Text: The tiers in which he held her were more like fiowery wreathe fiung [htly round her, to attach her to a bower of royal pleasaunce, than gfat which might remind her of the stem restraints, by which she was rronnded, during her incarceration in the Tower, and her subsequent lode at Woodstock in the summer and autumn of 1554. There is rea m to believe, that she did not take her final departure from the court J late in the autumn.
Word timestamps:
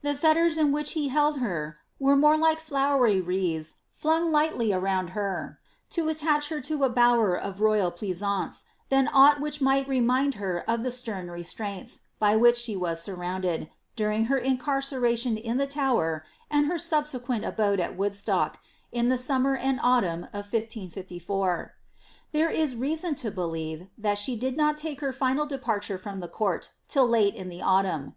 The 0.00 0.14
tiers 0.14 0.56
in 0.56 0.72
which 0.72 0.92
he 0.92 1.08
held 1.08 1.40
her 1.40 1.76
were 2.00 2.16
more 2.16 2.38
like 2.38 2.58
fiowery 2.58 3.20
wreathe 3.20 3.68
fiung 3.94 4.30
[htly 4.30 4.80
round 4.82 5.10
her, 5.10 5.58
to 5.90 6.08
attach 6.08 6.48
her 6.48 6.62
to 6.62 6.84
a 6.84 6.88
bower 6.88 7.34
of 7.36 7.60
royal 7.60 7.92
pleasaunce, 7.92 8.64
than 8.88 9.08
gfat 9.08 9.40
which 9.40 9.60
might 9.60 9.86
remind 9.86 10.36
her 10.36 10.64
of 10.66 10.82
the 10.82 10.90
stem 10.90 11.28
restraints, 11.30 12.00
by 12.18 12.34
which 12.34 12.56
she 12.56 12.76
was 12.76 13.06
rronnded, 13.06 13.68
during 13.94 14.24
her 14.32 14.38
incarceration 14.38 15.36
in 15.36 15.58
the 15.58 15.66
Tower, 15.66 16.24
and 16.50 16.64
her 16.64 16.78
subsequent 16.78 17.44
lode 17.58 17.78
at 17.78 17.94
Woodstock 17.94 18.58
in 18.90 19.10
the 19.10 19.18
summer 19.18 19.54
and 19.54 19.78
autumn 19.82 20.22
of 20.32 20.50
1554. 20.50 21.74
There 22.32 22.48
is 22.48 22.74
rea 22.74 22.96
m 23.04 23.14
to 23.16 23.30
believe, 23.30 23.88
that 23.98 24.16
she 24.16 24.34
did 24.34 24.56
not 24.56 24.78
take 24.78 25.00
her 25.02 25.12
final 25.12 25.44
departure 25.44 25.98
from 25.98 26.20
the 26.20 26.28
court 26.28 26.70
J 26.88 27.00
late 27.00 27.34
in 27.34 27.50
the 27.50 27.60
autumn. 27.60 28.14